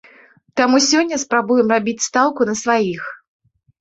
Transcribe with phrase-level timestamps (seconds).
[0.61, 3.03] Таму сёння спрабуем рабіць стаўку на сваіх.